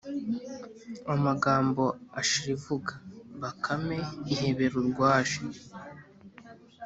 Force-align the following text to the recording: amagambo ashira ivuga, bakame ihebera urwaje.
amagambo 1.13 1.83
ashira 2.19 2.49
ivuga, 2.57 2.93
bakame 3.41 3.97
ihebera 4.31 4.75
urwaje. 4.81 5.39